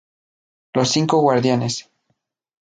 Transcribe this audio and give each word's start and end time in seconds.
Los 0.73 0.89
cinco 0.89 1.19
guardianes" 1.21 1.91